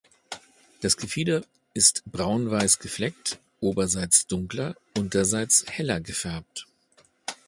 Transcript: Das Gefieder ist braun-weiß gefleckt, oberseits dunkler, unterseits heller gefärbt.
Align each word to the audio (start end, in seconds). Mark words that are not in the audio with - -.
Das 0.81 0.97
Gefieder 0.97 1.43
ist 1.75 2.01
braun-weiß 2.07 2.79
gefleckt, 2.79 3.37
oberseits 3.59 4.25
dunkler, 4.25 4.75
unterseits 4.97 5.65
heller 5.67 6.01
gefärbt. 6.01 6.65